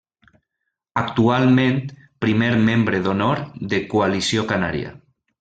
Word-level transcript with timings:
Actualment 1.01 1.77
primer 2.25 2.49
membre 2.65 3.03
d'Honor 3.05 3.43
de 3.75 3.83
Coalició 3.93 4.49
Canària. 4.55 4.97